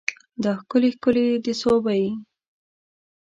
[0.43, 2.03] دا ښکلي ښکلي د صوابی